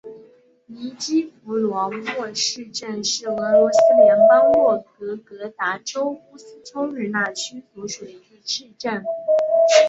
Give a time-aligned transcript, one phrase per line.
[0.65, 9.03] 尼基福罗沃市镇是俄罗斯联邦沃洛格达州乌斯秋日纳区所属的一个市镇。